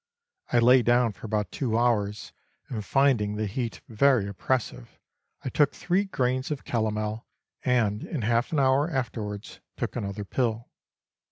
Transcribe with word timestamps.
I 0.51 0.57
lay 0.57 0.81
down 0.81 1.11
for 1.11 1.27
about 1.27 1.51
two 1.51 1.77
hours, 1.77 2.33
and 2.69 2.83
finding 2.83 3.35
the 3.35 3.45
heat 3.45 3.81
very 3.87 4.27
oppressive, 4.27 4.97
I 5.45 5.49
took 5.49 5.73
three 5.75 6.05
grains 6.05 6.49
of 6.49 6.63
calomel, 6.65 7.27
and 7.63 8.03
in 8.03 8.23
half 8.23 8.51
an 8.51 8.57
hour 8.59 8.89
afterwards 8.89 9.59
took 9.77 9.95
another 9.95 10.25
pill. 10.25 10.71